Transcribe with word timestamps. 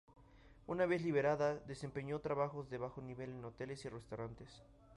Una 0.65 0.87
vez 0.87 1.03
liberada, 1.03 1.59
desempeñó 1.67 2.19
trabajos 2.21 2.71
de 2.71 2.79
bajo 2.79 3.03
nivel 3.03 3.29
en 3.29 3.45
hoteles 3.45 3.85
y 3.85 3.89
restaurantes. 3.89 4.49